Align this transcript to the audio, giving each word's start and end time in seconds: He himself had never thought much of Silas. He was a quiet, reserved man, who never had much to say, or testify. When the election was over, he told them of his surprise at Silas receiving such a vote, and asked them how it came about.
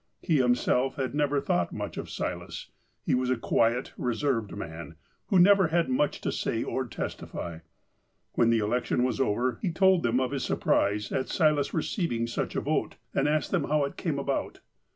He 0.23 0.37
himself 0.37 0.95
had 0.95 1.13
never 1.13 1.39
thought 1.39 1.71
much 1.71 1.95
of 1.95 2.09
Silas. 2.09 2.71
He 3.05 3.13
was 3.13 3.29
a 3.29 3.37
quiet, 3.37 3.93
reserved 3.99 4.51
man, 4.55 4.95
who 5.27 5.37
never 5.37 5.67
had 5.67 5.89
much 5.89 6.21
to 6.21 6.31
say, 6.31 6.63
or 6.63 6.87
testify. 6.87 7.59
When 8.33 8.49
the 8.49 8.57
election 8.57 9.03
was 9.03 9.21
over, 9.21 9.59
he 9.61 9.69
told 9.71 10.01
them 10.01 10.19
of 10.19 10.31
his 10.31 10.43
surprise 10.43 11.11
at 11.11 11.29
Silas 11.29 11.71
receiving 11.71 12.25
such 12.25 12.55
a 12.55 12.61
vote, 12.61 12.95
and 13.13 13.27
asked 13.29 13.51
them 13.51 13.65
how 13.65 13.85
it 13.85 13.95
came 13.95 14.17
about. 14.17 14.61